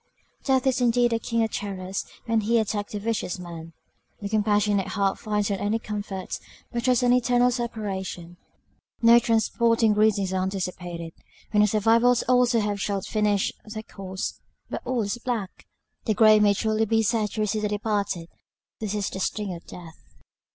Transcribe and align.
Death 0.45 0.65
is 0.65 0.81
indeed 0.81 1.13
a 1.13 1.19
king 1.19 1.43
of 1.43 1.51
terrors 1.51 2.03
when 2.25 2.41
he 2.41 2.57
attacks 2.57 2.93
the 2.93 2.99
vicious 2.99 3.37
man! 3.37 3.71
The 4.19 4.29
compassionate 4.29 4.87
heart 4.87 5.19
finds 5.19 5.51
not 5.51 5.59
any 5.59 5.77
comfort; 5.77 6.39
but 6.71 6.81
dreads 6.85 7.03
an 7.03 7.13
eternal 7.13 7.51
separation. 7.51 8.37
No 9.03 9.19
transporting 9.19 9.93
greetings 9.93 10.33
are 10.33 10.41
anticipated, 10.41 11.13
when 11.51 11.61
the 11.61 11.67
survivors 11.67 12.23
also 12.23 12.59
shall 12.77 12.97
have 13.01 13.05
finished 13.05 13.53
their 13.63 13.83
course; 13.83 14.39
but 14.71 14.81
all 14.85 15.03
is 15.03 15.19
black! 15.19 15.67
the 16.05 16.15
grave 16.15 16.41
may 16.41 16.55
truly 16.55 16.85
be 16.85 17.03
said 17.03 17.29
to 17.33 17.41
receive 17.41 17.61
the 17.61 17.67
departed 17.69 18.27
this 18.79 18.95
is 18.95 19.07
the 19.11 19.19
sting 19.19 19.53
of 19.53 19.67
death! 19.67 20.03